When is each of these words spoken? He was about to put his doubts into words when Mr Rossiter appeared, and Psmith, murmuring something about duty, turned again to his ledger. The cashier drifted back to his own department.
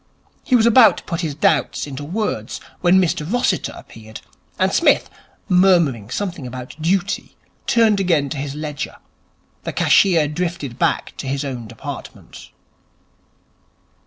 He 0.43 0.55
was 0.55 0.65
about 0.65 0.97
to 0.97 1.03
put 1.03 1.21
his 1.21 1.35
doubts 1.35 1.85
into 1.85 2.03
words 2.03 2.59
when 2.79 2.99
Mr 2.99 3.31
Rossiter 3.31 3.71
appeared, 3.75 4.21
and 4.57 4.73
Psmith, 4.73 5.11
murmuring 5.47 6.09
something 6.09 6.47
about 6.47 6.75
duty, 6.81 7.35
turned 7.67 7.99
again 7.99 8.27
to 8.29 8.37
his 8.37 8.55
ledger. 8.55 8.95
The 9.61 9.73
cashier 9.73 10.27
drifted 10.27 10.79
back 10.79 11.15
to 11.17 11.27
his 11.27 11.45
own 11.45 11.67
department. 11.67 12.49